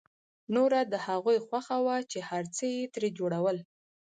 نوره 0.55 0.81
د 0.91 0.93
هغوی 1.07 1.37
خوښه 1.45 1.77
وه 1.85 1.95
چې 2.11 2.19
هر 2.29 2.43
څه 2.55 2.65
یې 2.75 2.81
ترې 2.93 3.09
جوړول 3.19 3.57